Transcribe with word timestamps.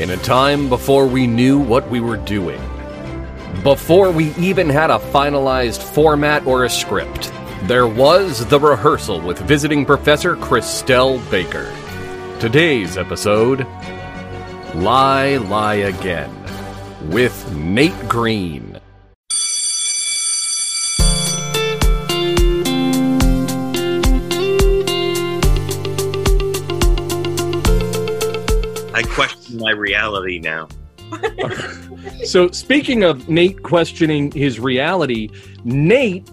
In 0.00 0.10
a 0.10 0.16
time 0.16 0.68
before 0.68 1.06
we 1.06 1.28
knew 1.28 1.56
what 1.56 1.88
we 1.88 2.00
were 2.00 2.16
doing, 2.16 2.60
before 3.62 4.10
we 4.10 4.34
even 4.34 4.68
had 4.68 4.90
a 4.90 4.98
finalized 4.98 5.80
format 5.80 6.44
or 6.46 6.64
a 6.64 6.68
script, 6.68 7.32
there 7.68 7.86
was 7.86 8.44
the 8.46 8.58
rehearsal 8.58 9.20
with 9.20 9.38
visiting 9.38 9.86
professor 9.86 10.34
Christelle 10.34 11.20
Baker. 11.30 11.72
Today's 12.40 12.98
episode 12.98 13.68
Lie, 14.74 15.36
Lie 15.36 15.74
Again 15.74 16.32
with 17.10 17.54
Nate 17.54 18.08
Green. 18.08 18.73
Question 29.14 29.58
my 29.58 29.70
reality 29.70 30.38
now. 30.38 30.68
So, 32.24 32.50
speaking 32.50 33.02
of 33.02 33.28
Nate 33.28 33.62
questioning 33.62 34.30
his 34.32 34.58
reality, 34.58 35.28
Nate 35.64 36.26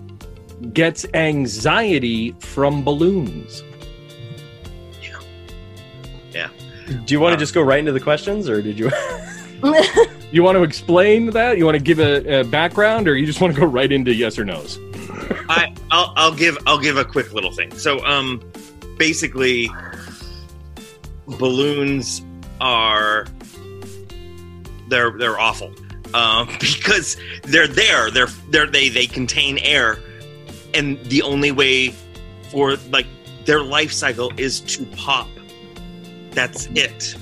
gets 0.74 1.06
anxiety 1.14 2.32
from 2.40 2.84
balloons. 2.84 3.64
Yeah. 5.02 5.20
Yeah. 6.32 6.50
Do 7.06 7.14
you 7.14 7.20
want 7.20 7.34
to 7.34 7.38
Uh, 7.38 7.40
just 7.40 7.54
go 7.54 7.62
right 7.62 7.80
into 7.80 7.92
the 7.92 8.00
questions, 8.00 8.48
or 8.48 8.62
did 8.62 8.80
you? 8.80 8.90
You 10.32 10.44
want 10.44 10.56
to 10.58 10.64
explain 10.64 11.26
that? 11.32 11.58
You 11.58 11.66
want 11.66 11.78
to 11.78 11.84
give 11.84 12.00
a, 12.00 12.40
a 12.40 12.44
background, 12.46 13.06
or 13.10 13.18
you 13.18 13.26
just 13.26 13.42
want 13.42 13.54
to 13.54 13.60
go 13.60 13.68
right 13.68 13.92
into 13.92 14.14
yes 14.14 14.40
or 14.40 14.46
no's? 14.46 14.80
I, 15.50 15.76
I'll, 15.92 16.14
I'll 16.16 16.34
give 16.34 16.58
I'll 16.66 16.80
give 16.80 16.96
a 16.96 17.04
quick 17.04 17.34
little 17.34 17.52
thing. 17.52 17.78
So, 17.78 18.00
um, 18.06 18.42
basically, 18.98 19.70
balloons 21.28 22.22
are 22.62 23.26
they're 24.88 25.12
they're 25.12 25.40
awful 25.40 25.74
um, 26.14 26.48
because 26.60 27.18
they're 27.44 27.68
there. 27.68 28.10
They're 28.12 28.30
they're 28.50 28.68
they 28.68 28.90
they 28.90 29.08
contain 29.08 29.58
air, 29.58 30.00
and 30.74 31.04
the 31.06 31.22
only 31.24 31.52
way 31.52 31.94
for 32.50 32.76
like 32.92 33.08
their 33.46 33.62
life 33.64 33.92
cycle 33.92 34.32
is 34.38 34.62
to 34.62 34.86
pop. 34.98 35.28
That's 36.32 36.68
it. 36.68 37.18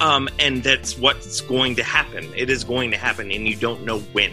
Um, 0.00 0.28
and 0.38 0.62
that's 0.62 0.96
what's 0.96 1.42
going 1.42 1.76
to 1.76 1.82
happen. 1.82 2.26
It 2.34 2.48
is 2.48 2.64
going 2.64 2.90
to 2.90 2.96
happen, 2.96 3.30
and 3.30 3.46
you 3.46 3.56
don't 3.56 3.84
know 3.84 4.00
when. 4.12 4.32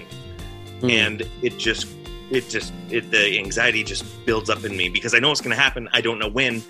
Hmm. 0.80 0.92
and 0.92 1.30
it 1.42 1.58
just 1.58 1.88
it 2.30 2.50
just 2.50 2.72
it 2.89 3.10
the 3.10 3.39
anxiety 3.39 3.84
just 3.84 4.06
builds 4.28 4.48
up 4.50 4.64
in 4.64 4.78
me 4.78 4.89
because 4.89 5.16
I 5.16 5.20
know 5.20 5.32
it's 5.32 5.42
going 5.42 5.56
to 5.56 5.62
happen. 5.62 5.89
I 5.92 6.02
don't 6.02 6.20
know 6.20 6.30
when, 6.30 6.62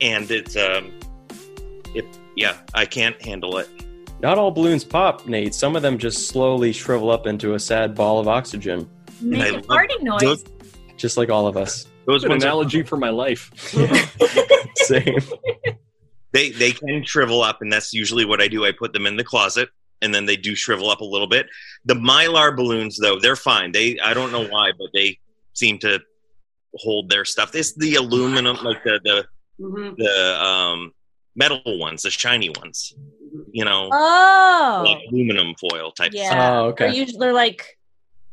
and 0.00 0.30
it's 0.30 0.56
um, 0.56 0.92
yeah, 2.36 2.58
I 2.74 2.86
can't 2.86 3.20
handle 3.22 3.58
it. 3.58 3.68
Not 4.20 4.38
all 4.38 4.50
balloons 4.50 4.84
pop, 4.84 5.26
Nate. 5.26 5.54
Some 5.54 5.76
of 5.76 5.82
them 5.82 5.98
just 5.98 6.28
slowly 6.28 6.72
shrivel 6.72 7.10
up 7.10 7.26
into 7.26 7.54
a 7.54 7.58
sad 7.58 7.94
ball 7.94 8.18
of 8.20 8.28
oxygen, 8.28 8.88
Make 9.20 9.48
a 9.50 9.52
love 9.56 9.66
farting 9.66 10.02
noise. 10.02 10.20
Those, 10.20 10.44
just 10.96 11.16
like 11.16 11.30
all 11.30 11.46
of 11.46 11.56
us. 11.56 11.86
those 12.06 12.24
An 12.24 12.30
ones 12.30 12.44
are- 12.44 12.48
analogy 12.48 12.82
for 12.82 12.96
my 12.96 13.10
life. 13.10 13.50
Same. 14.76 15.16
they 16.32 16.50
they 16.50 16.72
can 16.72 17.04
shrivel 17.04 17.42
up, 17.42 17.60
and 17.62 17.72
that's 17.72 17.92
usually 17.92 18.24
what 18.24 18.40
I 18.40 18.48
do. 18.48 18.64
I 18.64 18.72
put 18.72 18.92
them 18.92 19.06
in 19.06 19.16
the 19.16 19.24
closet, 19.24 19.68
and 20.02 20.14
then 20.14 20.26
they 20.26 20.36
do 20.36 20.54
shrivel 20.54 20.90
up 20.90 21.00
a 21.00 21.04
little 21.04 21.28
bit. 21.28 21.46
The 21.84 21.94
mylar 21.94 22.54
balloons, 22.56 22.98
though, 22.98 23.18
they're 23.18 23.36
fine. 23.36 23.72
They 23.72 23.98
I 24.00 24.14
don't 24.14 24.32
know 24.32 24.46
why, 24.46 24.72
but 24.78 24.88
they 24.94 25.18
seem 25.52 25.78
to 25.80 26.00
hold 26.76 27.08
their 27.10 27.24
stuff. 27.24 27.54
It's 27.54 27.74
the 27.74 27.94
aluminum, 27.96 28.56
like 28.62 28.82
the 28.84 29.00
the 29.04 29.26
Mhm. 29.60 29.96
the 29.96 30.44
um, 30.44 30.92
metal 31.36 31.60
ones, 31.78 32.02
the 32.02 32.10
shiny 32.10 32.50
ones. 32.50 32.94
You 33.52 33.64
know, 33.64 33.88
Oh, 33.92 34.82
like 34.86 34.98
aluminum 35.10 35.54
foil 35.60 35.90
type. 35.92 36.12
yeah. 36.14 36.28
stuff. 36.30 36.38
Oh, 36.38 36.72
They're 36.78 36.88
okay. 36.88 36.98
usually 36.98 37.30
like 37.32 37.78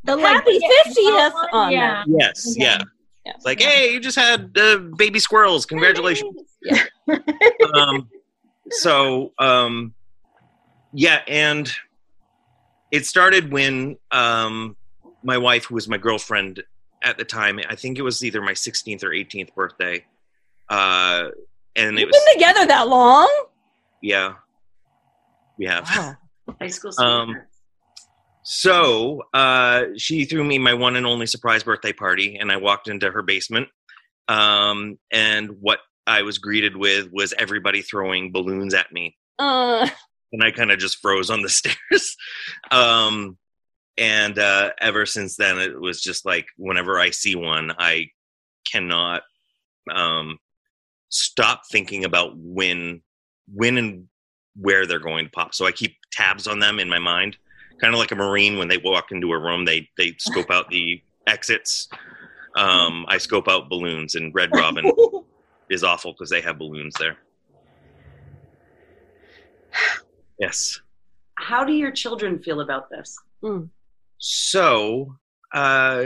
the 0.04 0.16
Like, 0.16 0.36
happy 0.36 0.60
yeah, 0.62 0.70
fiftieth 0.84 1.34
one, 1.34 1.48
on 1.54 1.72
yeah. 1.72 2.04
them. 2.04 2.16
Yes, 2.20 2.56
Okay. 2.56 2.64
yeah. 2.66 2.82
Yeah. 3.26 3.34
It's 3.36 3.46
like, 3.46 3.62
hey, 3.62 3.94
you 3.94 4.00
just 4.00 4.18
had 4.18 4.58
uh, 4.58 4.78
baby 4.98 5.20
squirrels. 5.20 5.68
Congratulations. 5.68 6.42
Yeah. 6.64 6.84
um, 7.76 8.10
so, 8.72 9.32
um, 9.38 9.94
yeah, 10.92 11.22
and 11.28 11.72
it 12.90 13.06
started 13.06 13.52
when 13.52 13.98
um, 14.10 14.76
my 15.24 15.38
wife, 15.38 15.66
who 15.66 15.76
was 15.76 15.88
my 15.88 15.98
girlfriend 15.98 16.64
at 17.04 17.20
the 17.20 17.24
time, 17.24 17.60
I 17.70 17.76
think 17.76 18.00
it 18.00 18.02
was 18.02 18.24
either 18.26 18.42
my 18.42 18.54
16th 18.54 19.04
or 19.04 19.10
18th 19.10 19.54
birthday, 19.54 20.04
uh, 20.70 21.30
and 21.76 21.98
it 21.98 22.02
You've 22.02 22.08
was 22.10 22.22
been 22.26 22.34
together 22.36 22.66
that 22.68 22.88
long? 22.88 23.30
yeah, 24.02 24.34
we 25.58 25.66
have. 25.66 25.90
Wow. 25.96 26.16
High 26.62 26.68
school 26.68 26.92
Um. 27.00 27.36
So 28.44 29.22
uh, 29.34 29.84
she 29.98 30.26
threw 30.26 30.44
me 30.44 30.58
my 30.58 30.74
one 30.74 30.96
and 30.96 31.06
only 31.06 31.26
surprise 31.28 31.64
birthday 31.64 31.94
party, 31.94 32.38
and 32.38 32.52
I 32.52 32.58
walked 32.58 32.88
into 32.88 33.12
her 33.12 33.22
basement. 33.22 33.70
Um, 34.28 34.98
and 35.12 35.52
what 35.62 35.80
I 36.08 36.24
was 36.24 36.40
greeted 36.40 36.76
with 36.76 37.10
was 37.12 37.34
everybody 37.38 37.82
throwing 37.84 38.32
balloons 38.32 38.74
at 38.74 38.92
me, 38.92 39.16
Uh, 39.38 39.88
and 40.34 40.44
I 40.44 40.50
kind 40.52 40.72
of 40.72 40.80
just 40.80 40.98
froze 41.02 41.30
on 41.30 41.44
the 41.44 41.50
stairs. 41.60 42.18
um, 42.72 43.38
and 43.98 44.40
uh, 44.40 44.72
ever 44.82 45.06
since 45.06 45.36
then, 45.36 45.60
it 45.60 45.80
was 45.80 46.02
just 46.02 46.26
like 46.26 46.48
whenever 46.58 47.00
I 47.00 47.12
see 47.12 47.36
one, 47.36 47.72
I 47.78 48.08
cannot 48.72 49.22
um, 49.94 50.40
stop 51.12 51.64
thinking 51.72 52.06
about 52.06 52.36
when, 52.38 53.02
when 53.54 53.78
and 53.78 54.08
where 54.56 54.86
they're 54.88 55.00
going 55.00 55.26
to 55.26 55.32
pop. 55.32 55.54
So 55.54 55.66
I 55.66 55.72
keep 55.72 55.96
tabs 56.12 56.48
on 56.48 56.60
them 56.60 56.80
in 56.80 56.90
my 56.90 57.00
mind, 57.00 57.38
kind 57.80 57.94
of 57.94 58.00
like 58.00 58.12
a 58.12 58.16
marine 58.16 58.58
when 58.58 58.68
they 58.68 58.78
walk 58.78 59.12
into 59.12 59.32
a 59.32 59.40
room, 59.40 59.66
they 59.66 59.90
they 59.98 60.16
scope 60.18 60.50
out 60.50 60.70
the 60.70 61.02
exits. 61.28 61.88
Um, 62.56 63.06
I 63.08 63.18
scope 63.18 63.48
out 63.48 63.70
balloons, 63.70 64.16
and 64.16 64.34
Red 64.34 64.52
Robin 64.54 64.92
is 65.70 65.84
awful 65.84 66.14
because 66.14 66.30
they 66.30 66.42
have 66.42 66.58
balloons 66.58 66.96
there. 67.00 67.18
Yes. 70.40 70.82
How 71.36 71.64
do 71.64 71.72
your 71.74 71.92
children 71.92 72.40
feel 72.40 72.62
about 72.62 72.90
this? 72.90 73.18
So 74.18 75.16
uh, 75.54 76.06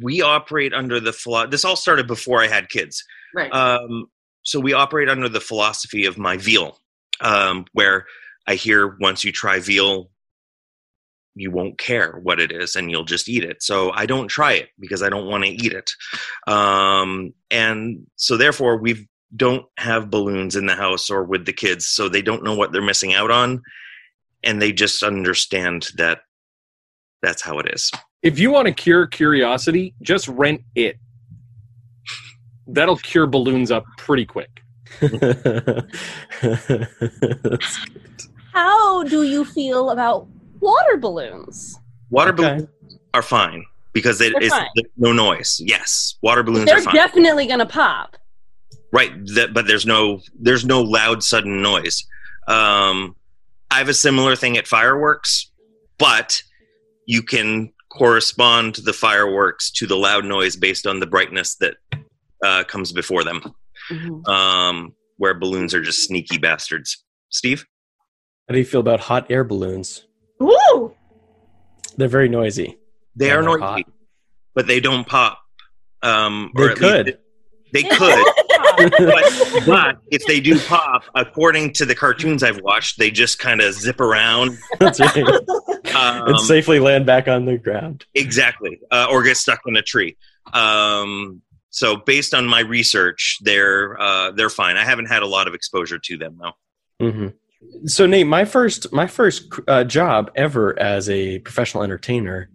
we 0.00 0.22
operate 0.22 0.72
under 0.72 1.00
the 1.00 1.12
philo- 1.12 1.46
This 1.46 1.64
all 1.64 1.76
started 1.76 2.06
before 2.06 2.42
I 2.42 2.46
had 2.48 2.68
kids. 2.68 3.04
Right. 3.34 3.52
Um, 3.52 4.06
so 4.42 4.60
we 4.60 4.72
operate 4.72 5.08
under 5.08 5.28
the 5.28 5.40
philosophy 5.40 6.06
of 6.06 6.18
my 6.18 6.36
veal, 6.36 6.78
um, 7.20 7.64
where 7.72 8.06
I 8.46 8.54
hear 8.54 8.96
once 9.00 9.24
you 9.24 9.32
try 9.32 9.58
veal, 9.58 10.10
you 11.34 11.50
won't 11.50 11.78
care 11.78 12.12
what 12.12 12.40
it 12.40 12.52
is 12.52 12.76
and 12.76 12.90
you'll 12.90 13.04
just 13.04 13.28
eat 13.28 13.42
it. 13.42 13.62
So 13.62 13.90
I 13.90 14.06
don't 14.06 14.28
try 14.28 14.52
it 14.52 14.68
because 14.78 15.02
I 15.02 15.08
don't 15.08 15.26
want 15.26 15.44
to 15.44 15.50
eat 15.50 15.72
it. 15.72 15.90
Um, 16.46 17.34
and 17.50 18.06
so 18.16 18.36
therefore 18.36 18.76
we 18.76 19.08
don't 19.34 19.66
have 19.78 20.10
balloons 20.10 20.54
in 20.54 20.66
the 20.66 20.76
house 20.76 21.10
or 21.10 21.24
with 21.24 21.44
the 21.44 21.52
kids, 21.52 21.86
so 21.86 22.08
they 22.08 22.22
don't 22.22 22.44
know 22.44 22.54
what 22.54 22.72
they're 22.72 22.82
missing 22.82 23.14
out 23.14 23.32
on, 23.32 23.62
and 24.44 24.62
they 24.62 24.72
just 24.72 25.02
understand 25.02 25.88
that 25.96 26.20
that's 27.20 27.42
how 27.42 27.58
it 27.58 27.72
is. 27.72 27.90
If 28.22 28.38
you 28.38 28.52
want 28.52 28.68
to 28.68 28.72
cure 28.72 29.06
curiosity, 29.06 29.94
just 30.02 30.28
rent 30.28 30.62
it. 30.74 30.98
That'll 32.66 32.96
cure 32.96 33.26
balloons 33.26 33.70
up 33.70 33.84
pretty 33.98 34.24
quick. 34.26 34.62
How 38.52 39.02
do 39.04 39.22
you 39.24 39.44
feel 39.44 39.90
about 39.90 40.26
water 40.60 40.96
balloons? 40.96 41.78
Water 42.10 42.32
Okay. 42.32 42.42
balloons 42.42 42.68
are 43.12 43.22
fine 43.22 43.64
because 43.92 44.20
it 44.20 44.32
They're 44.34 44.42
is 44.44 44.50
fine. 44.50 44.68
no 44.96 45.12
noise. 45.12 45.60
Yes, 45.64 46.16
water 46.22 46.42
balloons 46.42 46.64
are. 46.70 46.74
They're 46.74 46.78
are 46.78 46.82
fine. 46.82 46.94
definitely 46.94 47.46
gonna 47.46 47.66
pop. 47.66 48.16
right, 48.92 49.12
that, 49.34 49.52
but 49.52 49.66
there's 49.66 49.86
no 49.86 50.20
there's 50.38 50.64
no 50.64 50.80
loud 50.82 51.22
sudden 51.22 51.62
noise. 51.62 52.06
Um, 52.46 53.16
I 53.70 53.78
have 53.78 53.88
a 53.88 53.94
similar 53.94 54.36
thing 54.36 54.56
at 54.56 54.66
fireworks, 54.68 55.50
but 55.98 56.40
you 57.06 57.22
can 57.22 57.72
correspond 57.90 58.76
the 58.84 58.92
fireworks 58.92 59.70
to 59.70 59.86
the 59.86 59.96
loud 59.96 60.24
noise 60.24 60.56
based 60.56 60.86
on 60.86 61.00
the 61.00 61.06
brightness 61.06 61.56
that 61.56 61.76
uh, 62.44 62.64
comes 62.64 62.92
before 62.92 63.24
them. 63.24 63.40
Um, 64.26 64.94
where 65.16 65.34
balloons 65.34 65.74
are 65.74 65.82
just 65.82 66.04
sneaky 66.06 66.38
bastards. 66.38 67.04
Steve, 67.30 67.64
How 68.48 68.52
do 68.52 68.58
you 68.58 68.64
feel 68.64 68.80
about 68.80 69.00
hot 69.00 69.30
air 69.30 69.44
balloons? 69.44 70.06
Woo! 70.40 70.94
They're 71.96 72.08
very 72.08 72.28
noisy. 72.28 72.78
they 73.16 73.30
are 73.30 73.42
noisy, 73.42 73.60
hot. 73.62 73.82
but 74.54 74.66
they 74.66 74.80
don't 74.80 75.06
pop. 75.06 75.38
Um, 76.02 76.50
They 76.56 76.62
or 76.62 76.70
at 76.70 76.80
least 76.80 76.92
could. 76.94 77.18
They 77.72 77.82
could. 77.82 78.24
but, 78.76 79.62
but 79.66 79.96
if 80.10 80.24
they 80.26 80.40
do 80.40 80.58
pop, 80.60 81.04
according 81.14 81.72
to 81.74 81.84
the 81.86 81.94
cartoons 81.94 82.42
I've 82.42 82.60
watched, 82.60 82.98
they 82.98 83.10
just 83.10 83.38
kind 83.38 83.60
of 83.60 83.72
zip 83.74 84.00
around. 84.00 84.58
That's 84.78 85.00
right. 85.00 85.16
Um, 85.18 86.28
and 86.28 86.40
safely 86.40 86.78
land 86.80 87.06
back 87.06 87.28
on 87.28 87.44
the 87.44 87.58
ground. 87.58 88.04
exactly, 88.14 88.80
uh, 88.90 89.06
or 89.10 89.22
get 89.22 89.36
stuck 89.36 89.60
in 89.66 89.76
a 89.76 89.82
tree. 89.82 90.16
Um, 90.52 91.42
so, 91.74 91.96
based 91.96 92.34
on 92.34 92.46
my 92.46 92.60
research, 92.60 93.38
they're 93.42 94.00
uh, 94.00 94.30
they're 94.30 94.48
fine. 94.48 94.76
I 94.76 94.84
haven't 94.84 95.06
had 95.06 95.24
a 95.24 95.26
lot 95.26 95.48
of 95.48 95.54
exposure 95.54 95.98
to 95.98 96.16
them 96.16 96.38
though. 96.40 97.10
hmm 97.10 97.26
So 97.86 98.06
Nate, 98.06 98.28
my 98.28 98.44
first 98.44 98.92
my 98.92 99.08
first 99.08 99.52
uh, 99.66 99.82
job 99.82 100.30
ever 100.36 100.78
as 100.78 101.10
a 101.10 101.40
professional 101.40 101.82
entertainer 101.82 102.48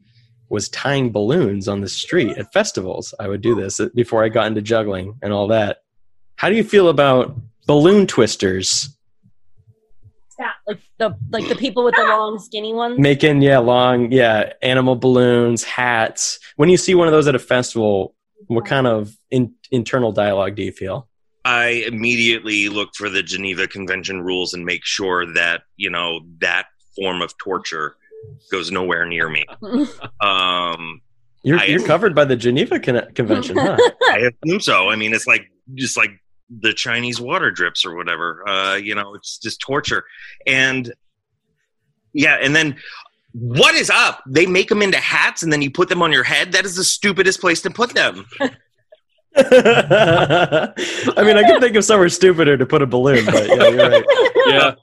was 0.47 0.69
tying 0.69 1.11
balloons 1.11 1.67
on 1.67 1.81
the 1.81 1.89
street 1.89 2.37
at 2.37 2.53
festivals. 2.53 3.13
I 3.19 3.27
would 3.27 3.41
do 3.41 3.55
this 3.55 3.81
before 3.93 4.23
I 4.23 4.29
got 4.29 4.47
into 4.47 4.61
juggling 4.61 5.19
and 5.21 5.33
all 5.33 5.49
that. 5.49 5.79
How 6.37 6.47
do 6.47 6.55
you 6.55 6.63
feel 6.63 6.87
about 6.87 7.35
balloon 7.67 8.07
twisters? 8.07 8.87
Like 10.65 10.79
the 10.97 11.17
like 11.29 11.49
the 11.49 11.55
people 11.55 11.83
with 11.83 11.95
the 11.95 12.03
long 12.03 12.39
skinny 12.39 12.73
ones. 12.73 12.97
Making 12.97 13.41
yeah 13.41 13.57
long 13.57 14.13
yeah 14.13 14.53
animal 14.61 14.95
balloons, 14.95 15.65
hats. 15.65 16.39
When 16.55 16.69
you 16.69 16.77
see 16.77 16.95
one 16.95 17.07
of 17.09 17.11
those 17.11 17.27
at 17.27 17.35
a 17.35 17.39
festival, 17.39 18.15
what 18.47 18.65
kind 18.65 18.87
of 18.87 19.15
in, 19.29 19.53
internal 19.71 20.11
dialogue 20.11 20.55
do 20.55 20.63
you 20.63 20.71
feel? 20.71 21.07
I 21.45 21.83
immediately 21.87 22.69
look 22.69 22.89
for 22.95 23.09
the 23.09 23.23
Geneva 23.23 23.67
Convention 23.67 24.21
rules 24.21 24.53
and 24.53 24.65
make 24.65 24.85
sure 24.85 25.31
that 25.33 25.61
you 25.77 25.89
know 25.89 26.19
that 26.39 26.65
form 26.95 27.21
of 27.21 27.37
torture 27.37 27.95
goes 28.51 28.71
nowhere 28.71 29.05
near 29.05 29.29
me. 29.29 29.45
Um, 30.21 31.01
You're, 31.43 31.63
you're 31.63 31.85
covered 31.85 32.13
by 32.13 32.25
the 32.25 32.35
Geneva 32.35 32.79
Con- 32.81 33.13
Convention, 33.15 33.55
huh? 33.55 33.77
I 34.09 34.29
assume 34.43 34.59
so. 34.59 34.89
I 34.89 34.97
mean, 34.97 35.13
it's 35.13 35.25
like 35.25 35.49
just 35.75 35.95
like 35.95 36.11
the 36.49 36.73
Chinese 36.73 37.21
water 37.21 37.51
drips 37.51 37.85
or 37.85 37.95
whatever. 37.95 38.47
Uh, 38.47 38.75
you 38.75 38.93
know, 38.95 39.13
it's 39.15 39.37
just 39.37 39.61
torture. 39.61 40.03
And 40.45 40.93
yeah, 42.13 42.35
and 42.41 42.53
then 42.55 42.75
what 43.33 43.75
is 43.75 43.89
up? 43.89 44.23
They 44.27 44.45
make 44.45 44.69
them 44.69 44.81
into 44.81 44.97
hats 44.97 45.43
and 45.43 45.53
then 45.53 45.61
you 45.61 45.71
put 45.71 45.89
them 45.89 46.01
on 46.01 46.11
your 46.11 46.23
head. 46.23 46.51
That 46.53 46.65
is 46.65 46.75
the 46.75 46.83
stupidest 46.83 47.39
place 47.41 47.61
to 47.61 47.69
put 47.69 47.93
them. 47.93 48.25
I 49.35 50.73
mean, 51.17 51.37
I 51.37 51.43
can 51.43 51.61
think 51.61 51.75
of 51.75 51.85
somewhere 51.85 52.09
stupider 52.09 52.57
to 52.57 52.65
put 52.65 52.81
a 52.81 52.87
balloon, 52.87 53.25
but 53.25 53.47
yeah, 53.47 53.67
you're 53.67 53.89
right. 53.89 54.05
Yeah. 54.47 54.75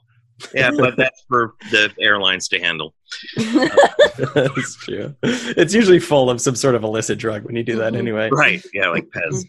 Yeah, 0.53 0.69
but 0.77 0.95
that's 0.97 1.23
for 1.27 1.55
the 1.71 1.91
airlines 1.99 2.47
to 2.49 2.59
handle. 2.59 2.93
That's 3.37 4.75
true. 4.75 5.15
It's 5.23 5.73
usually 5.73 5.97
full 5.97 6.29
of 6.29 6.39
some 6.39 6.55
sort 6.55 6.75
of 6.75 6.83
illicit 6.83 7.17
drug 7.17 7.43
when 7.43 7.55
you 7.55 7.63
do 7.63 7.77
that 7.77 7.95
anyway. 7.95 8.29
Right. 8.31 8.63
Yeah, 8.71 8.89
like 8.89 9.07
Pez. 9.09 9.45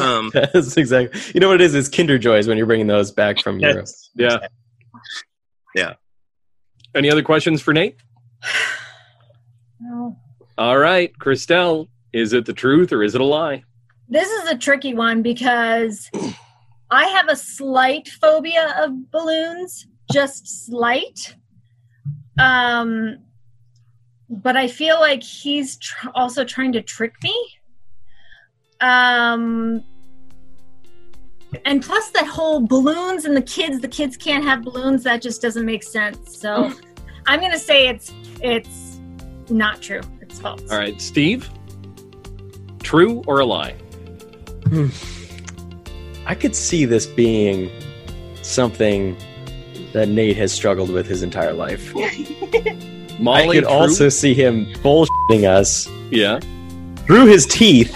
Um, 0.00 0.30
That's 0.32 0.76
exactly. 0.76 1.20
You 1.34 1.40
know 1.40 1.48
what 1.48 1.60
it 1.60 1.64
is? 1.64 1.74
It's 1.74 1.88
Kinder 1.88 2.18
Joys 2.18 2.46
when 2.46 2.56
you're 2.56 2.68
bringing 2.68 2.86
those 2.86 3.10
back 3.10 3.40
from 3.40 3.58
Europe. 3.58 3.88
Yeah. 4.14 4.46
Yeah. 5.74 5.94
Any 6.96 7.10
other 7.10 7.22
questions 7.22 7.60
for 7.60 7.74
Nate? 7.74 7.96
No. 9.78 10.16
All 10.56 10.78
right, 10.78 11.12
Christelle, 11.18 11.88
is 12.14 12.32
it 12.32 12.46
the 12.46 12.54
truth 12.54 12.90
or 12.90 13.02
is 13.02 13.14
it 13.14 13.20
a 13.20 13.24
lie? 13.24 13.62
This 14.08 14.28
is 14.30 14.48
a 14.48 14.56
tricky 14.56 14.94
one 14.94 15.20
because 15.20 16.10
I 16.90 17.04
have 17.08 17.28
a 17.28 17.36
slight 17.36 18.08
phobia 18.08 18.74
of 18.78 19.10
balloons, 19.10 19.86
just 20.10 20.66
slight. 20.66 21.34
Um, 22.38 23.18
but 24.30 24.56
I 24.56 24.66
feel 24.66 24.98
like 24.98 25.22
he's 25.22 25.76
tr- 25.76 26.08
also 26.14 26.44
trying 26.44 26.72
to 26.72 26.82
trick 26.82 27.14
me. 27.22 27.36
Um, 28.80 29.84
and 31.64 31.82
plus 31.82 32.10
that 32.10 32.26
whole 32.26 32.66
balloons 32.66 33.24
and 33.24 33.36
the 33.36 33.42
kids, 33.42 33.80
the 33.80 33.88
kids 33.88 34.16
can't 34.16 34.44
have 34.44 34.62
balloons. 34.62 35.02
That 35.04 35.22
just 35.22 35.40
doesn't 35.42 35.64
make 35.64 35.82
sense. 35.82 36.36
So 36.36 36.68
hmm. 36.68 36.80
I'm 37.26 37.40
gonna 37.40 37.58
say 37.58 37.88
it's 37.88 38.12
it's 38.42 39.00
not 39.48 39.80
true. 39.80 40.00
It's 40.20 40.40
false. 40.40 40.62
All 40.70 40.78
right, 40.78 41.00
Steve, 41.00 41.48
true 42.82 43.22
or 43.26 43.40
a 43.40 43.46
lie? 43.46 43.72
Hmm. 44.68 44.88
I 46.26 46.34
could 46.34 46.56
see 46.56 46.84
this 46.84 47.06
being 47.06 47.70
something 48.42 49.16
that 49.92 50.08
Nate 50.08 50.36
has 50.36 50.52
struggled 50.52 50.90
with 50.90 51.06
his 51.06 51.22
entire 51.22 51.52
life. 51.52 51.94
Molly, 53.18 53.48
I 53.48 53.52
could 53.52 53.64
true? 53.64 53.72
also 53.72 54.08
see 54.08 54.34
him 54.34 54.66
bullshitting 54.82 55.48
us 55.48 55.88
yeah. 56.10 56.40
through 57.06 57.26
his 57.26 57.46
teeth 57.46 57.92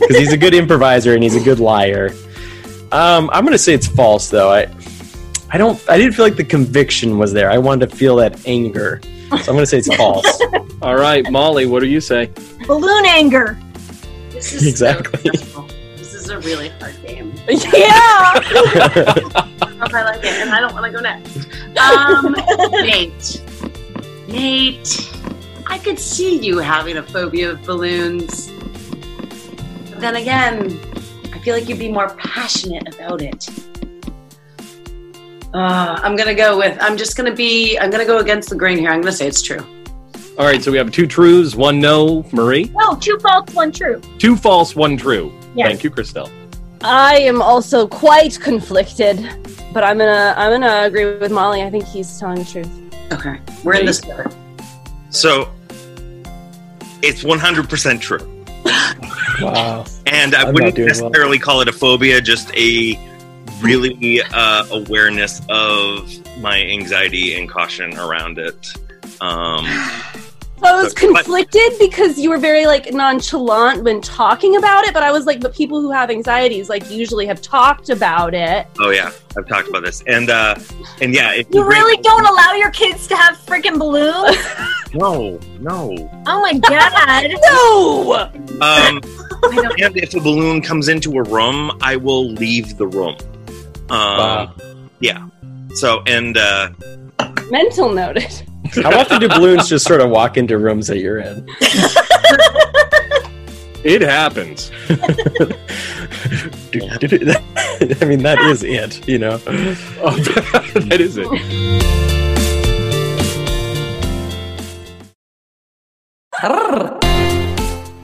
because 0.00 0.16
he's 0.16 0.32
a 0.32 0.36
good 0.36 0.54
improviser 0.54 1.14
and 1.14 1.22
he's 1.22 1.36
a 1.36 1.40
good 1.40 1.60
liar. 1.60 2.10
Um, 2.92 3.28
I'm 3.32 3.44
gonna 3.44 3.58
say 3.58 3.74
it's 3.74 3.86
false 3.86 4.28
though. 4.30 4.50
I, 4.52 4.66
I 5.50 5.58
don't. 5.58 5.78
I 5.88 5.96
didn't 5.98 6.12
feel 6.14 6.24
like 6.24 6.36
the 6.36 6.44
conviction 6.44 7.18
was 7.18 7.32
there. 7.32 7.50
I 7.50 7.58
wanted 7.58 7.90
to 7.90 7.96
feel 7.96 8.16
that 8.16 8.46
anger, 8.46 9.00
so 9.30 9.36
I'm 9.36 9.44
gonna 9.46 9.66
say 9.66 9.78
it's 9.78 9.94
false. 9.94 10.40
All 10.82 10.96
right, 10.96 11.28
Molly, 11.30 11.66
what 11.66 11.80
do 11.80 11.86
you 11.88 12.00
say? 12.00 12.30
Balloon 12.66 13.06
anger. 13.06 13.58
This 14.30 14.52
is 14.52 14.66
Exactly. 14.66 15.18
stressful. 15.20 15.68
This 15.96 16.12
is 16.14 16.28
a 16.28 16.38
really 16.40 16.68
hard 16.80 16.94
game. 17.06 17.32
yeah. 17.48 17.58
I 19.78 20.02
like 20.02 20.18
it, 20.24 20.26
and 20.26 20.50
I 20.50 20.60
don't 20.60 20.74
want 20.74 20.84
to 20.86 20.92
go 20.92 21.00
next. 21.00 21.48
Um, 21.78 22.32
Nate, 22.84 23.42
Nate, 24.28 25.10
I 25.66 25.78
could 25.78 25.98
see 25.98 26.38
you 26.38 26.58
having 26.58 26.96
a 26.98 27.02
phobia 27.02 27.50
of 27.52 27.62
balloons. 27.64 28.50
But 29.90 30.00
then 30.00 30.16
again, 30.16 30.78
I 31.32 31.38
feel 31.38 31.54
like 31.54 31.68
you'd 31.68 31.78
be 31.78 31.90
more 31.90 32.08
passionate 32.46 32.94
about 32.94 33.22
it. 33.22 33.48
Uh, 35.52 35.98
I'm 36.02 36.14
gonna 36.14 36.34
go 36.34 36.56
with. 36.58 36.78
I'm 36.80 36.96
just 36.96 37.16
gonna 37.16 37.34
be. 37.34 37.76
I'm 37.78 37.90
gonna 37.90 38.04
go 38.04 38.18
against 38.18 38.50
the 38.50 38.56
grain 38.56 38.78
here. 38.78 38.90
I'm 38.90 39.00
gonna 39.00 39.12
say 39.12 39.26
it's 39.26 39.42
true. 39.42 39.64
All 40.38 40.44
right, 40.44 40.62
so 40.62 40.70
we 40.70 40.78
have 40.78 40.92
two 40.92 41.06
truths, 41.06 41.56
one 41.56 41.80
no, 41.80 42.24
Marie. 42.32 42.70
No, 42.74 42.94
two 42.96 43.18
false, 43.20 43.52
one 43.54 43.72
true. 43.72 44.00
Two 44.18 44.36
false, 44.36 44.76
one 44.76 44.96
true. 44.96 45.32
Yes. 45.54 45.68
Thank 45.68 45.82
you, 45.82 45.90
Christelle. 45.90 46.30
I 46.82 47.16
am 47.20 47.40
also 47.42 47.88
quite 47.88 48.38
conflicted, 48.38 49.16
but 49.72 49.82
I'm 49.82 49.98
gonna 49.98 50.34
I'm 50.36 50.52
gonna 50.52 50.82
agree 50.84 51.16
with 51.18 51.32
Molly. 51.32 51.62
I 51.62 51.70
think 51.70 51.84
he's 51.84 52.20
telling 52.20 52.38
the 52.38 52.44
truth. 52.44 52.70
Okay, 53.12 53.40
we're 53.64 53.74
in 53.74 53.86
this 53.86 54.00
together. 54.00 54.30
so 55.10 55.50
it's 57.02 57.24
100% 57.24 58.00
true. 58.00 58.35
Wow. 58.64 59.84
And 60.06 60.34
I 60.34 60.42
I'm 60.48 60.54
wouldn't 60.54 60.76
doing 60.76 60.88
well. 60.88 61.08
necessarily 61.10 61.38
call 61.38 61.60
it 61.60 61.68
a 61.68 61.72
phobia, 61.72 62.20
just 62.20 62.50
a 62.56 62.98
really 63.62 64.22
uh, 64.22 64.66
awareness 64.70 65.40
of 65.48 66.12
my 66.38 66.62
anxiety 66.62 67.34
and 67.38 67.48
caution 67.48 67.96
around 67.98 68.38
it. 68.38 68.74
Um, 69.20 69.64
So 70.58 70.66
I 70.66 70.82
was 70.82 70.94
But- 70.94 71.00
but- 71.02 71.24
conflicted 71.24 71.72
because 71.78 72.18
you 72.18 72.30
were 72.30 72.38
very 72.38 72.66
like 72.66 72.92
nonchalant 72.92 73.84
when 73.84 74.00
talking 74.00 74.56
about 74.56 74.84
it, 74.84 74.94
but 74.94 75.02
I 75.02 75.12
was 75.12 75.26
like, 75.26 75.40
but 75.40 75.54
people 75.54 75.80
who 75.82 75.90
have 75.90 76.10
anxieties 76.10 76.68
like 76.70 76.90
usually 76.90 77.26
have 77.26 77.42
talked 77.42 77.90
about 77.90 78.32
it. 78.34 78.66
oh 78.80 78.90
yeah, 78.90 79.10
I've 79.36 79.46
talked 79.46 79.68
about 79.68 79.84
this, 79.84 80.02
and 80.06 80.30
uh, 80.30 80.54
and 81.02 81.14
yeah, 81.14 81.32
if 81.32 81.46
You 81.52 81.62
bring- 81.62 81.66
really 81.80 82.02
don't 82.02 82.24
allow 82.24 82.52
your 82.54 82.70
kids 82.70 83.06
to 83.08 83.16
have 83.16 83.36
freaking 83.38 83.78
balloons? 83.78 84.36
No, 84.94 85.38
no. 85.60 85.94
Oh 86.26 86.40
my 86.40 86.54
god. 86.54 87.26
No. 87.50 88.12
Um, 88.14 88.30
I 88.62 89.54
don't- 89.56 89.80
and 89.82 89.96
if 89.98 90.14
a 90.14 90.20
balloon 90.20 90.62
comes 90.62 90.88
into 90.88 91.18
a 91.18 91.22
room, 91.24 91.76
I 91.82 91.96
will 91.96 92.30
leave 92.32 92.78
the 92.78 92.86
room. 92.86 93.16
Um, 93.90 94.16
Wow. 94.18 94.54
Yeah. 95.00 95.26
So 95.74 96.02
and 96.06 96.38
uh, 96.38 96.70
Mental 97.50 97.92
noted. 97.92 98.32
How 98.82 98.98
often 98.98 99.20
do 99.20 99.28
balloons 99.28 99.68
just 99.68 99.86
sort 99.86 100.00
of 100.00 100.10
walk 100.10 100.36
into 100.36 100.58
rooms 100.58 100.86
that 100.88 100.98
you're 100.98 101.18
in? 101.18 101.46
It 103.86 104.02
happens. 104.02 104.72
I 108.02 108.04
mean, 108.04 108.22
that 108.24 108.38
is 108.40 108.64
it. 108.64 109.06
You 109.06 109.18
know. 109.18 109.40
Oh, 110.00 110.16
that 110.88 111.00
is 111.00 111.16
it. 111.16 111.30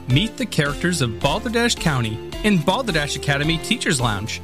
Meet 0.09 0.37
the 0.37 0.45
characters 0.45 1.01
of 1.01 1.19
Balderdash 1.19 1.75
County 1.75 2.17
in 2.45 2.59
Balderdash 2.59 3.17
Academy 3.17 3.57
Teachers 3.57 3.99
Lounge. 3.99 4.41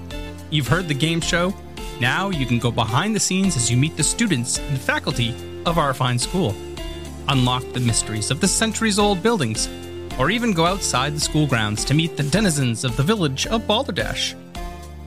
You've 0.49 0.67
heard 0.67 0.89
the 0.89 0.93
game 0.93 1.21
show. 1.21 1.53
Now 2.01 2.31
you 2.31 2.45
can 2.45 2.59
go 2.59 2.69
behind 2.69 3.15
the 3.15 3.19
scenes 3.19 3.55
as 3.55 3.71
you 3.71 3.77
meet 3.77 3.95
the 3.95 4.03
students 4.03 4.57
and 4.57 4.77
faculty 4.77 5.33
of 5.65 5.77
our 5.77 5.93
fine 5.93 6.19
school. 6.19 6.55
Unlock 7.27 7.63
the 7.73 7.79
mysteries 7.79 8.31
of 8.31 8.39
the 8.39 8.47
centuries 8.47 8.99
old 8.99 9.21
buildings, 9.21 9.69
or 10.17 10.29
even 10.29 10.53
go 10.53 10.65
outside 10.65 11.15
the 11.15 11.19
school 11.19 11.47
grounds 11.47 11.85
to 11.85 11.93
meet 11.93 12.17
the 12.17 12.23
denizens 12.23 12.83
of 12.83 12.97
the 12.97 13.03
village 13.03 13.47
of 13.47 13.67
Balderdash. 13.67 14.35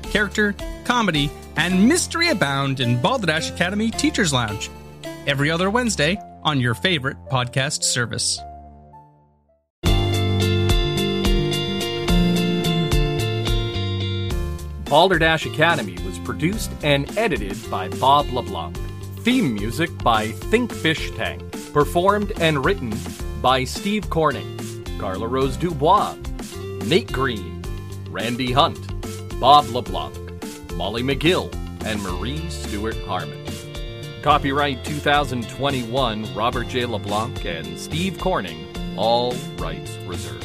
Character, 0.04 0.54
comedy, 0.84 1.30
and 1.56 1.88
mystery 1.88 2.28
abound 2.28 2.80
in 2.80 3.00
Balderdash 3.00 3.50
Academy 3.50 3.90
Teachers 3.90 4.32
Lounge. 4.32 4.70
Every 5.26 5.50
other 5.50 5.70
Wednesday 5.70 6.18
on 6.42 6.60
your 6.60 6.74
favorite 6.74 7.16
podcast 7.30 7.82
service. 7.82 8.38
Balderdash 14.92 15.46
Academy 15.46 15.96
was 16.04 16.18
produced 16.18 16.70
and 16.82 17.16
edited 17.16 17.56
by 17.70 17.88
Bob 17.88 18.26
LeBlanc. 18.30 18.76
Theme 19.22 19.54
music 19.54 19.96
by 20.02 20.32
Thinkfish 20.50 21.14
Tank. 21.14 21.72
Performed 21.72 22.32
and 22.40 22.64
written 22.64 22.92
by 23.40 23.62
Steve 23.62 24.10
Corning, 24.10 24.58
Carla 24.98 25.28
Rose 25.28 25.56
Dubois, 25.56 26.16
Nate 26.86 27.12
Green, 27.12 27.62
Randy 28.10 28.50
Hunt, 28.50 28.80
Bob 29.38 29.66
LeBlanc, 29.66 30.16
Molly 30.74 31.04
McGill, 31.04 31.54
and 31.84 32.02
Marie 32.02 32.50
Stewart 32.50 32.96
Harmon. 33.04 33.46
Copyright 34.22 34.84
2021 34.84 36.34
Robert 36.34 36.66
J. 36.66 36.84
LeBlanc 36.84 37.44
and 37.44 37.78
Steve 37.78 38.18
Corning, 38.18 38.66
all 38.96 39.36
rights 39.56 39.96
reserved. 40.04 40.41